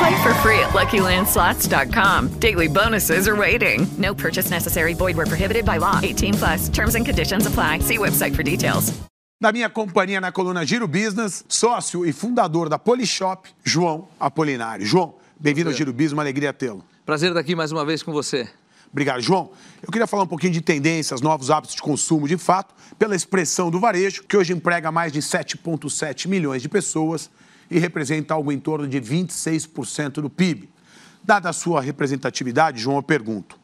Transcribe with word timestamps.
Play 0.00 0.22
for 0.22 0.32
free 0.40 0.58
at 0.60 0.70
LuckyLandSlots.com. 0.70 2.28
Daily 2.40 2.68
bonuses 2.68 3.28
are 3.28 3.36
waiting. 3.36 3.86
No 3.98 4.14
purchase 4.14 4.50
necessary. 4.50 4.94
Void 4.94 5.14
where 5.14 5.26
prohibited 5.26 5.66
by 5.66 5.76
law. 5.78 6.00
18 6.02 6.34
plus. 6.34 6.68
Terms 6.70 6.94
and 6.94 7.04
conditions 7.04 7.46
apply. 7.46 7.80
See 7.80 7.98
website 7.98 8.34
for 8.34 8.42
details. 8.42 8.94
Na 9.38 9.52
minha 9.52 9.68
companhia 9.68 10.18
na 10.18 10.32
coluna 10.32 10.64
Giro 10.64 10.88
Business, 10.88 11.44
sócio 11.48 12.06
e 12.06 12.12
fundador 12.12 12.70
da 12.70 12.78
Polishop, 12.78 13.50
João 13.62 14.08
Apolinário. 14.18 14.86
João, 14.86 15.14
bem-vindo 15.38 15.68
ao 15.68 15.74
Giro 15.74 15.92
Business, 15.92 16.12
uma 16.12 16.22
alegria 16.22 16.52
tê-lo. 16.52 16.82
Prazer 17.04 17.28
estar 17.28 17.40
aqui 17.40 17.54
mais 17.54 17.70
uma 17.70 17.84
vez 17.84 18.02
com 18.02 18.10
você. 18.12 18.48
Obrigado, 18.90 19.20
João. 19.20 19.50
Eu 19.82 19.90
queria 19.92 20.06
falar 20.06 20.22
um 20.22 20.26
pouquinho 20.26 20.52
de 20.54 20.62
tendências, 20.62 21.20
novos 21.20 21.50
hábitos 21.50 21.76
de 21.76 21.82
consumo, 21.82 22.26
de 22.26 22.38
fato, 22.38 22.74
pela 22.98 23.14
expressão 23.14 23.70
do 23.70 23.78
varejo, 23.78 24.24
que 24.24 24.36
hoje 24.36 24.52
emprega 24.54 24.90
mais 24.90 25.12
de 25.12 25.20
7,7 25.20 26.26
milhões 26.26 26.62
de 26.62 26.70
pessoas 26.70 27.30
e 27.70 27.78
representa 27.78 28.34
algo 28.34 28.50
em 28.50 28.58
torno 28.58 28.88
de 28.88 29.00
26% 29.00 30.14
do 30.14 30.28
PIB. 30.28 30.68
Dada 31.22 31.50
a 31.50 31.52
sua 31.52 31.80
representatividade, 31.80 32.80
João, 32.80 32.96
eu 32.96 33.02
pergunto: 33.02 33.58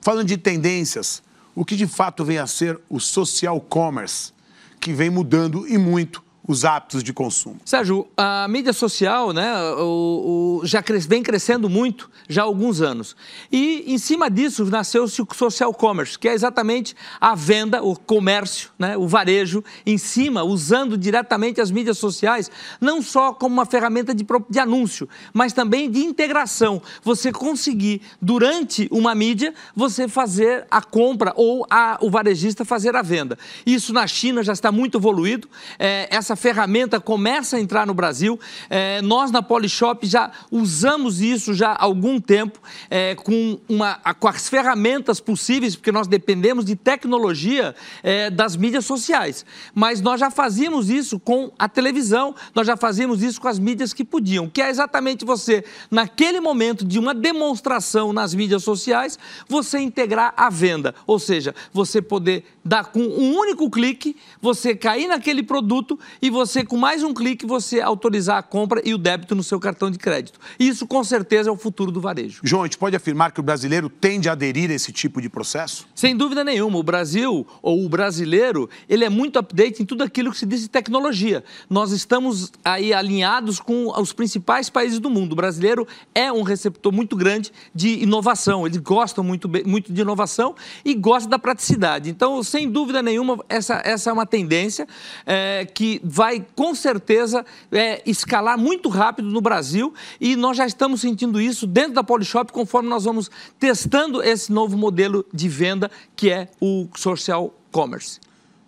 falando 0.00 0.28
de 0.28 0.38
tendências, 0.38 1.22
o 1.54 1.64
que 1.64 1.76
de 1.76 1.86
fato 1.86 2.24
vem 2.24 2.38
a 2.38 2.46
ser 2.46 2.80
o 2.88 2.98
social 2.98 3.60
commerce, 3.60 4.32
que 4.80 4.92
vem 4.92 5.10
mudando 5.10 5.68
e 5.68 5.76
muito 5.76 6.22
os 6.46 6.64
hábitos 6.64 7.02
de 7.02 7.12
consumo? 7.12 7.60
Sérgio, 7.64 8.06
a 8.16 8.46
mídia 8.48 8.72
social 8.72 9.32
né, 9.32 9.52
o, 9.78 10.60
o, 10.62 10.66
já 10.66 10.82
cres, 10.82 11.06
vem 11.06 11.22
crescendo 11.22 11.68
muito 11.68 12.10
já 12.28 12.42
há 12.42 12.44
alguns 12.44 12.80
anos. 12.80 13.16
E 13.50 13.84
em 13.86 13.98
cima 13.98 14.30
disso 14.30 14.64
nasceu-se 14.64 15.20
o 15.20 15.28
social 15.34 15.72
commerce, 15.74 16.18
que 16.18 16.28
é 16.28 16.32
exatamente 16.32 16.94
a 17.20 17.34
venda, 17.34 17.82
o 17.82 17.96
comércio, 17.96 18.70
né, 18.78 18.96
o 18.96 19.06
varejo, 19.06 19.62
em 19.84 19.98
cima, 19.98 20.42
usando 20.42 20.96
diretamente 20.96 21.60
as 21.60 21.70
mídias 21.70 21.98
sociais, 21.98 22.50
não 22.80 23.02
só 23.02 23.32
como 23.32 23.54
uma 23.54 23.66
ferramenta 23.66 24.14
de, 24.14 24.24
de 24.48 24.58
anúncio, 24.58 25.08
mas 25.32 25.52
também 25.52 25.90
de 25.90 26.00
integração. 26.00 26.80
Você 27.02 27.32
conseguir, 27.32 28.02
durante 28.20 28.88
uma 28.90 29.14
mídia, 29.14 29.54
você 29.74 30.08
fazer 30.08 30.66
a 30.70 30.82
compra 30.82 31.32
ou 31.36 31.66
a, 31.70 31.98
o 32.00 32.10
varejista 32.10 32.64
fazer 32.64 32.94
a 32.96 33.02
venda. 33.02 33.38
Isso 33.64 33.92
na 33.92 34.06
China 34.06 34.42
já 34.42 34.52
está 34.52 34.70
muito 34.70 34.98
evoluído. 34.98 35.48
É, 35.78 36.08
essa 36.30 36.36
ferramenta 36.36 37.00
começa 37.00 37.56
a 37.56 37.60
entrar 37.60 37.84
no 37.84 37.92
Brasil. 37.92 38.38
É, 38.68 39.02
nós 39.02 39.32
na 39.32 39.42
Polishop 39.42 40.06
já 40.06 40.30
usamos 40.50 41.20
isso 41.20 41.52
já 41.52 41.70
há 41.72 41.84
algum 41.84 42.20
tempo 42.20 42.60
é, 42.88 43.16
com, 43.16 43.58
uma, 43.68 43.94
com 44.14 44.28
as 44.28 44.48
ferramentas 44.48 45.18
possíveis, 45.18 45.74
porque 45.74 45.90
nós 45.90 46.06
dependemos 46.06 46.64
de 46.64 46.76
tecnologia 46.76 47.74
é, 48.02 48.30
das 48.30 48.54
mídias 48.54 48.86
sociais. 48.86 49.44
Mas 49.74 50.00
nós 50.00 50.20
já 50.20 50.30
fazíamos 50.30 50.88
isso 50.88 51.18
com 51.18 51.50
a 51.58 51.68
televisão, 51.68 52.32
nós 52.54 52.64
já 52.64 52.76
fazíamos 52.76 53.24
isso 53.24 53.40
com 53.40 53.48
as 53.48 53.58
mídias 53.58 53.92
que 53.92 54.04
podiam, 54.04 54.48
que 54.48 54.62
é 54.62 54.70
exatamente 54.70 55.24
você, 55.24 55.64
naquele 55.90 56.38
momento 56.38 56.84
de 56.84 56.98
uma 57.00 57.12
demonstração 57.12 58.12
nas 58.12 58.32
mídias 58.34 58.62
sociais, 58.62 59.18
você 59.48 59.80
integrar 59.80 60.32
a 60.36 60.48
venda. 60.48 60.94
Ou 61.08 61.18
seja, 61.18 61.52
você 61.72 62.00
poder 62.00 62.44
dar 62.64 62.84
com 62.84 63.00
um 63.00 63.36
único 63.36 63.68
clique, 63.68 64.16
você 64.40 64.76
cair 64.76 65.08
naquele 65.08 65.42
produto 65.42 65.98
e 66.22 66.30
você, 66.30 66.64
com 66.64 66.76
mais 66.76 67.02
um 67.02 67.14
clique, 67.14 67.46
você 67.46 67.80
autorizar 67.80 68.38
a 68.38 68.42
compra 68.42 68.82
e 68.84 68.92
o 68.92 68.98
débito 68.98 69.34
no 69.34 69.42
seu 69.42 69.58
cartão 69.58 69.90
de 69.90 69.98
crédito. 69.98 70.38
Isso, 70.58 70.86
com 70.86 71.02
certeza, 71.02 71.48
é 71.48 71.52
o 71.52 71.56
futuro 71.56 71.90
do 71.90 72.00
varejo. 72.00 72.40
João, 72.42 72.62
a 72.62 72.66
gente 72.66 72.78
pode 72.78 72.94
afirmar 72.94 73.32
que 73.32 73.40
o 73.40 73.42
brasileiro 73.42 73.88
tende 73.88 74.28
a 74.28 74.32
aderir 74.32 74.70
a 74.70 74.74
esse 74.74 74.92
tipo 74.92 75.20
de 75.20 75.28
processo? 75.28 75.86
Sem 75.94 76.16
dúvida 76.16 76.44
nenhuma. 76.44 76.78
O 76.78 76.82
Brasil, 76.82 77.46
ou 77.62 77.84
o 77.84 77.88
brasileiro, 77.88 78.68
ele 78.88 79.04
é 79.04 79.08
muito 79.08 79.38
update 79.38 79.82
em 79.82 79.86
tudo 79.86 80.02
aquilo 80.02 80.30
que 80.30 80.38
se 80.38 80.46
diz 80.46 80.60
de 80.60 80.68
tecnologia. 80.68 81.42
Nós 81.68 81.92
estamos 81.92 82.52
aí 82.64 82.92
alinhados 82.92 83.60
com 83.60 83.88
os 83.98 84.12
principais 84.12 84.68
países 84.68 84.98
do 84.98 85.08
mundo. 85.08 85.32
O 85.32 85.36
brasileiro 85.36 85.86
é 86.14 86.32
um 86.32 86.42
receptor 86.42 86.92
muito 86.92 87.16
grande 87.16 87.52
de 87.74 88.02
inovação. 88.02 88.66
Eles 88.66 88.78
gostam 88.78 89.24
muito, 89.24 89.48
muito 89.66 89.92
de 89.92 90.00
inovação 90.00 90.54
e 90.84 90.94
gostam 90.94 91.30
da 91.30 91.38
praticidade. 91.38 92.10
Então, 92.10 92.42
sem 92.42 92.68
dúvida 92.68 93.02
nenhuma, 93.02 93.38
essa, 93.48 93.80
essa 93.84 94.10
é 94.10 94.12
uma 94.12 94.26
tendência 94.26 94.86
é, 95.24 95.64
que 95.64 96.00
vai, 96.10 96.44
com 96.56 96.74
certeza, 96.74 97.46
é, 97.70 98.02
escalar 98.04 98.58
muito 98.58 98.88
rápido 98.88 99.28
no 99.28 99.40
Brasil 99.40 99.94
e 100.20 100.34
nós 100.34 100.56
já 100.56 100.66
estamos 100.66 101.00
sentindo 101.00 101.40
isso 101.40 101.68
dentro 101.68 101.94
da 101.94 102.02
Polishop 102.02 102.52
conforme 102.52 102.88
nós 102.88 103.04
vamos 103.04 103.30
testando 103.60 104.20
esse 104.20 104.50
novo 104.50 104.76
modelo 104.76 105.24
de 105.32 105.48
venda 105.48 105.88
que 106.16 106.28
é 106.28 106.48
o 106.60 106.88
social 106.96 107.54
commerce. 107.70 108.18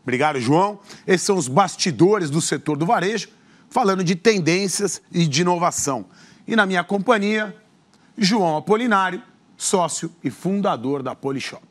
Obrigado, 0.05 0.41
João. 0.41 0.79
Esses 1.05 1.27
são 1.27 1.37
os 1.37 1.49
bastidores 1.49 2.31
do 2.31 2.41
setor 2.41 2.77
do 2.77 2.87
varejo, 2.87 3.29
falando 3.69 4.05
de 4.05 4.15
tendências 4.15 5.03
e 5.11 5.27
de 5.27 5.43
inovação. 5.43 6.07
E 6.47 6.55
na 6.55 6.65
minha 6.65 6.85
companhia, 6.85 7.57
João 8.17 8.57
Apolinário, 8.57 9.21
sócio 9.57 10.13
e 10.23 10.31
fundador 10.31 11.03
da 11.03 11.15
Polishop. 11.15 11.63